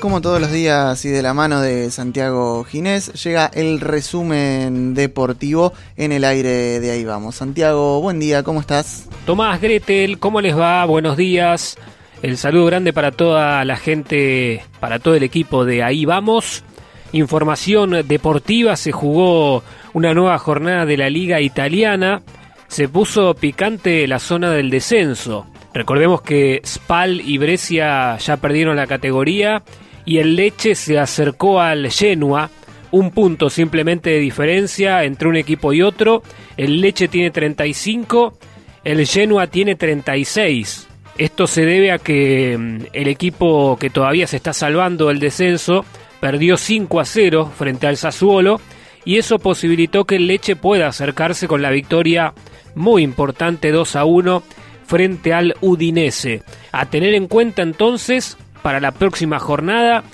Como 0.00 0.22
todos 0.22 0.40
los 0.40 0.50
días 0.50 1.04
y 1.04 1.10
de 1.10 1.20
la 1.20 1.34
mano 1.34 1.60
de 1.60 1.90
Santiago 1.90 2.64
Ginés, 2.64 3.12
llega 3.22 3.50
el 3.52 3.80
resumen 3.80 4.94
deportivo 4.94 5.74
en 5.94 6.10
el 6.12 6.24
aire 6.24 6.80
de 6.80 6.90
ahí 6.90 7.04
vamos. 7.04 7.34
Santiago, 7.34 8.00
buen 8.00 8.18
día, 8.18 8.42
¿cómo 8.42 8.60
estás? 8.60 9.06
Tomás 9.26 9.60
Gretel, 9.60 10.18
¿cómo 10.18 10.40
les 10.40 10.58
va? 10.58 10.86
Buenos 10.86 11.18
días. 11.18 11.76
El 12.22 12.38
saludo 12.38 12.64
grande 12.64 12.94
para 12.94 13.12
toda 13.12 13.62
la 13.66 13.76
gente, 13.76 14.64
para 14.80 15.00
todo 15.00 15.16
el 15.16 15.22
equipo 15.22 15.66
de 15.66 15.82
ahí 15.82 16.06
vamos. 16.06 16.64
Información 17.12 18.06
deportiva, 18.08 18.76
se 18.76 18.92
jugó 18.92 19.62
una 19.92 20.14
nueva 20.14 20.38
jornada 20.38 20.86
de 20.86 20.96
la 20.96 21.10
liga 21.10 21.42
italiana. 21.42 22.22
Se 22.68 22.88
puso 22.88 23.34
picante 23.34 24.08
la 24.08 24.18
zona 24.18 24.50
del 24.50 24.70
descenso. 24.70 25.46
Recordemos 25.74 26.22
que 26.22 26.62
Spal 26.64 27.20
y 27.20 27.36
Brescia 27.36 28.16
ya 28.16 28.38
perdieron 28.38 28.76
la 28.76 28.86
categoría 28.86 29.62
y 30.10 30.18
el 30.18 30.34
Leche 30.34 30.74
se 30.74 30.98
acercó 30.98 31.60
al 31.60 31.88
Genoa, 31.88 32.50
un 32.90 33.12
punto 33.12 33.48
simplemente 33.48 34.10
de 34.10 34.18
diferencia 34.18 35.04
entre 35.04 35.28
un 35.28 35.36
equipo 35.36 35.72
y 35.72 35.82
otro. 35.82 36.24
El 36.56 36.80
Leche 36.80 37.06
tiene 37.06 37.30
35, 37.30 38.36
el 38.82 39.06
Genoa 39.06 39.46
tiene 39.46 39.76
36. 39.76 40.88
Esto 41.16 41.46
se 41.46 41.64
debe 41.64 41.92
a 41.92 41.98
que 41.98 42.58
mm, 42.58 42.86
el 42.92 43.06
equipo 43.06 43.76
que 43.78 43.88
todavía 43.88 44.26
se 44.26 44.34
está 44.34 44.52
salvando 44.52 45.10
el 45.10 45.20
descenso 45.20 45.84
perdió 46.18 46.56
5 46.56 46.98
a 46.98 47.04
0 47.04 47.52
frente 47.56 47.86
al 47.86 47.96
Sassuolo 47.96 48.60
y 49.04 49.16
eso 49.18 49.38
posibilitó 49.38 50.06
que 50.06 50.16
el 50.16 50.26
Leche 50.26 50.56
pueda 50.56 50.88
acercarse 50.88 51.46
con 51.46 51.62
la 51.62 51.70
victoria 51.70 52.34
muy 52.74 53.04
importante 53.04 53.70
2 53.70 53.94
a 53.94 54.04
1 54.04 54.42
frente 54.88 55.32
al 55.32 55.54
Udinese. 55.60 56.42
A 56.72 56.86
tener 56.86 57.14
en 57.14 57.28
cuenta 57.28 57.62
entonces 57.62 58.36
para 58.62 58.80
la 58.80 58.92
próxima 58.92 59.38
jornada 59.38 60.04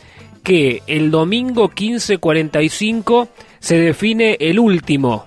que 0.42 0.82
el 0.86 1.10
domingo 1.10 1.70
15:45 1.70 3.28
se 3.58 3.78
define 3.78 4.36
el 4.40 4.58
último 4.58 5.26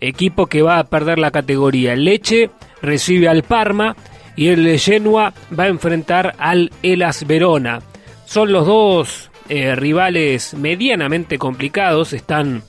equipo 0.00 0.46
que 0.46 0.62
va 0.62 0.78
a 0.78 0.84
perder 0.84 1.18
la 1.18 1.30
categoría. 1.30 1.94
El 1.94 2.04
Leche 2.04 2.50
recibe 2.82 3.28
al 3.28 3.42
Parma 3.42 3.96
y 4.36 4.48
el 4.48 4.78
Genoa 4.78 5.32
va 5.58 5.64
a 5.64 5.68
enfrentar 5.68 6.34
al 6.38 6.70
Elas 6.82 7.26
Verona. 7.26 7.80
Son 8.24 8.52
los 8.52 8.66
dos 8.66 9.30
eh, 9.48 9.74
rivales 9.74 10.54
medianamente 10.54 11.38
complicados, 11.38 12.12
están 12.12 12.62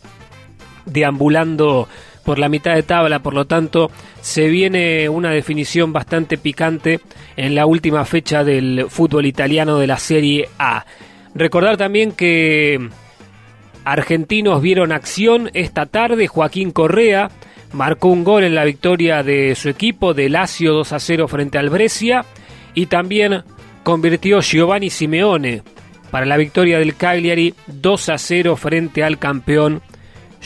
deambulando 0.85 1.87
por 2.29 2.37
la 2.37 2.47
mitad 2.47 2.75
de 2.75 2.83
tabla, 2.83 3.23
por 3.23 3.33
lo 3.33 3.45
tanto 3.45 3.89
se 4.21 4.49
viene 4.49 5.09
una 5.09 5.31
definición 5.31 5.91
bastante 5.91 6.37
picante 6.37 6.99
en 7.35 7.55
la 7.55 7.65
última 7.65 8.05
fecha 8.05 8.43
del 8.43 8.85
fútbol 8.87 9.25
italiano 9.25 9.79
de 9.79 9.87
la 9.87 9.97
Serie 9.97 10.47
A. 10.59 10.85
Recordar 11.33 11.77
también 11.77 12.11
que 12.11 12.87
argentinos 13.83 14.61
vieron 14.61 14.91
acción 14.91 15.49
esta 15.55 15.87
tarde, 15.87 16.27
Joaquín 16.27 16.69
Correa 16.69 17.31
marcó 17.73 18.09
un 18.09 18.23
gol 18.23 18.43
en 18.43 18.53
la 18.53 18.63
victoria 18.63 19.23
de 19.23 19.55
su 19.55 19.67
equipo 19.67 20.13
de 20.13 20.29
Lazio 20.29 20.73
2 20.73 20.93
a 20.93 20.99
0 20.99 21.27
frente 21.27 21.57
al 21.57 21.71
Brescia 21.71 22.25
y 22.75 22.85
también 22.85 23.43
convirtió 23.81 24.41
Giovanni 24.41 24.91
Simeone 24.91 25.63
para 26.11 26.27
la 26.27 26.37
victoria 26.37 26.77
del 26.77 26.95
Cagliari 26.95 27.55
2 27.65 28.09
a 28.09 28.19
0 28.19 28.55
frente 28.55 29.03
al 29.03 29.17
campeón 29.17 29.81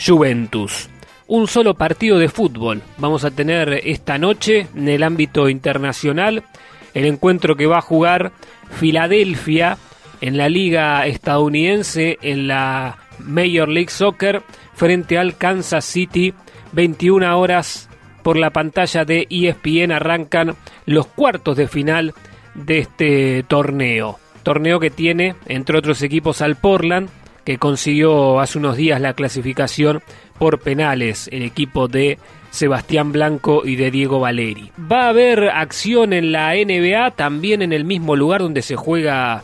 Juventus 0.02 0.88
un 1.26 1.48
solo 1.48 1.74
partido 1.74 2.18
de 2.18 2.28
fútbol. 2.28 2.82
Vamos 2.98 3.24
a 3.24 3.30
tener 3.30 3.80
esta 3.84 4.18
noche 4.18 4.68
en 4.74 4.88
el 4.88 5.02
ámbito 5.02 5.48
internacional 5.48 6.44
el 6.92 7.06
encuentro 7.06 7.56
que 7.56 7.66
va 7.66 7.78
a 7.78 7.82
jugar 7.82 8.32
Filadelfia 8.70 9.78
en 10.20 10.36
la 10.36 10.48
liga 10.48 11.06
estadounidense 11.06 12.18
en 12.22 12.46
la 12.48 12.98
Major 13.18 13.68
League 13.68 13.90
Soccer 13.90 14.42
frente 14.74 15.18
al 15.18 15.36
Kansas 15.36 15.84
City 15.84 16.34
21 16.72 17.38
horas 17.38 17.88
por 18.22 18.36
la 18.36 18.50
pantalla 18.50 19.04
de 19.04 19.26
ESPN 19.28 19.92
arrancan 19.92 20.56
los 20.86 21.06
cuartos 21.06 21.56
de 21.56 21.68
final 21.68 22.14
de 22.54 22.78
este 22.78 23.44
torneo. 23.46 24.18
Torneo 24.42 24.80
que 24.80 24.90
tiene, 24.90 25.34
entre 25.46 25.78
otros 25.78 26.02
equipos, 26.02 26.40
al 26.40 26.56
Portland, 26.56 27.08
que 27.44 27.58
consiguió 27.58 28.40
hace 28.40 28.58
unos 28.58 28.76
días 28.76 29.00
la 29.00 29.14
clasificación 29.14 30.02
por 30.38 30.60
penales 30.60 31.28
el 31.32 31.42
equipo 31.42 31.88
de 31.88 32.18
Sebastián 32.50 33.12
Blanco 33.12 33.62
y 33.64 33.76
de 33.76 33.90
Diego 33.90 34.20
Valeri. 34.20 34.70
Va 34.80 35.06
a 35.06 35.08
haber 35.08 35.48
acción 35.48 36.12
en 36.12 36.32
la 36.32 36.54
NBA, 36.54 37.10
también 37.12 37.62
en 37.62 37.72
el 37.72 37.84
mismo 37.84 38.16
lugar 38.16 38.42
donde 38.42 38.62
se 38.62 38.76
juega 38.76 39.42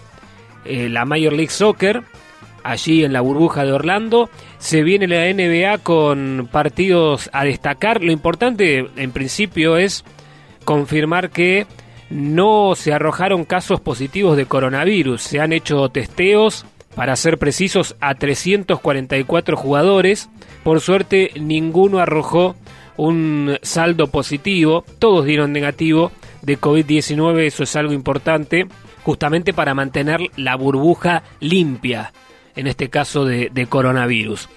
eh, 0.64 0.88
la 0.88 1.04
Major 1.04 1.32
League 1.32 1.50
Soccer, 1.50 2.02
allí 2.62 3.04
en 3.04 3.12
la 3.12 3.20
burbuja 3.20 3.64
de 3.64 3.72
Orlando. 3.72 4.30
Se 4.58 4.82
viene 4.82 5.08
la 5.08 5.32
NBA 5.32 5.78
con 5.78 6.48
partidos 6.52 7.30
a 7.32 7.44
destacar. 7.44 8.02
Lo 8.02 8.12
importante 8.12 8.86
en 8.96 9.10
principio 9.10 9.76
es 9.76 10.04
confirmar 10.64 11.30
que 11.30 11.66
no 12.10 12.74
se 12.76 12.92
arrojaron 12.92 13.44
casos 13.44 13.80
positivos 13.80 14.36
de 14.36 14.46
coronavirus. 14.46 15.20
Se 15.20 15.40
han 15.40 15.52
hecho 15.52 15.88
testeos 15.88 16.64
para 16.94 17.16
ser 17.16 17.38
precisos, 17.38 17.96
a 18.00 18.14
344 18.14 19.56
jugadores. 19.56 20.28
Por 20.64 20.80
suerte, 20.80 21.30
ninguno 21.40 21.98
arrojó 21.98 22.56
un 22.96 23.58
saldo 23.62 24.08
positivo, 24.08 24.84
todos 24.98 25.24
dieron 25.24 25.52
negativo 25.52 26.12
de 26.42 26.58
COVID-19, 26.58 27.46
eso 27.46 27.62
es 27.62 27.76
algo 27.76 27.92
importante, 27.92 28.66
justamente 29.02 29.54
para 29.54 29.74
mantener 29.74 30.20
la 30.36 30.56
burbuja 30.56 31.22
limpia, 31.40 32.12
en 32.56 32.66
este 32.66 32.90
caso 32.90 33.24
de, 33.24 33.50
de 33.52 33.66
coronavirus. 33.66 34.48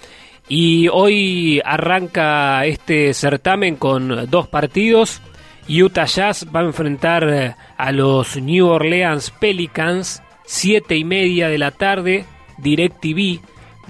Y 0.48 0.88
hoy 0.88 1.62
arranca 1.64 2.66
este 2.66 3.14
certamen 3.14 3.76
con 3.76 4.28
dos 4.30 4.46
partidos. 4.46 5.22
Utah 5.66 6.04
Jazz 6.04 6.46
va 6.54 6.60
a 6.60 6.64
enfrentar 6.64 7.56
a 7.78 7.92
los 7.92 8.36
New 8.36 8.66
Orleans 8.66 9.30
Pelicans 9.30 10.22
7 10.44 10.96
y 10.96 11.04
media 11.04 11.48
de 11.48 11.58
la 11.58 11.70
tarde, 11.70 12.24
DirecTV 12.58 13.40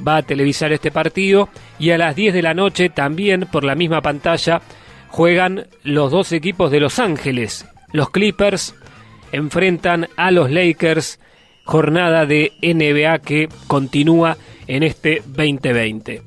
va 0.06 0.16
a 0.16 0.22
televisar 0.22 0.72
este 0.72 0.90
partido 0.90 1.48
y 1.78 1.90
a 1.90 1.98
las 1.98 2.16
10 2.16 2.34
de 2.34 2.42
la 2.42 2.54
noche 2.54 2.88
también 2.88 3.46
por 3.50 3.64
la 3.64 3.74
misma 3.74 4.00
pantalla 4.00 4.60
juegan 5.08 5.68
los 5.82 6.10
dos 6.10 6.32
equipos 6.32 6.70
de 6.70 6.80
Los 6.80 6.98
Ángeles. 6.98 7.66
Los 7.92 8.10
Clippers 8.10 8.74
enfrentan 9.30 10.08
a 10.16 10.30
los 10.30 10.50
Lakers, 10.50 11.20
jornada 11.64 12.26
de 12.26 12.52
NBA 12.62 13.20
que 13.20 13.48
continúa 13.66 14.36
en 14.66 14.82
este 14.82 15.22
2020. 15.26 16.22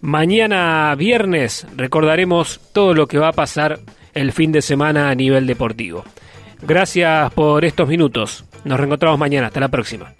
Mañana 0.00 0.94
viernes 0.94 1.66
recordaremos 1.76 2.60
todo 2.72 2.94
lo 2.94 3.08
que 3.08 3.18
va 3.18 3.28
a 3.28 3.32
pasar 3.32 3.80
el 4.14 4.32
fin 4.32 4.52
de 4.52 4.62
semana 4.62 5.10
a 5.10 5.14
nivel 5.14 5.46
deportivo. 5.46 6.04
Gracias 6.62 7.32
por 7.32 7.64
estos 7.64 7.88
minutos. 7.88 8.44
Nos 8.64 8.78
reencontramos 8.78 9.18
mañana. 9.18 9.48
Hasta 9.48 9.60
la 9.60 9.68
próxima. 9.68 10.14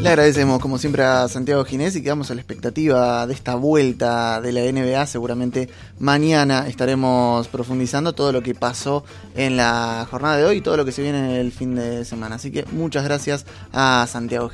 Le 0.00 0.08
agradecemos 0.08 0.60
como 0.60 0.78
siempre 0.78 1.02
a 1.02 1.28
Santiago 1.28 1.62
Ginés 1.62 1.94
y 1.94 2.02
quedamos 2.02 2.30
a 2.30 2.34
la 2.34 2.40
expectativa 2.40 3.26
de 3.26 3.34
esta 3.34 3.54
vuelta 3.54 4.40
de 4.40 4.50
la 4.50 4.62
NBA. 4.62 5.04
Seguramente 5.04 5.68
mañana 5.98 6.66
estaremos 6.68 7.48
profundizando 7.48 8.14
todo 8.14 8.32
lo 8.32 8.40
que 8.40 8.54
pasó 8.54 9.04
en 9.36 9.58
la 9.58 10.06
jornada 10.10 10.38
de 10.38 10.46
hoy 10.46 10.56
y 10.56 10.60
todo 10.62 10.78
lo 10.78 10.86
que 10.86 10.92
se 10.92 11.02
viene 11.02 11.18
en 11.18 11.30
el 11.32 11.52
fin 11.52 11.74
de 11.74 12.06
semana. 12.06 12.36
Así 12.36 12.50
que 12.50 12.64
muchas 12.72 13.04
gracias 13.04 13.44
a 13.74 14.06
Santiago. 14.08 14.48